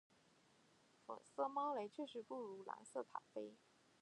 [1.05, 3.53] 粉色猫雷确实不如蓝色塔菲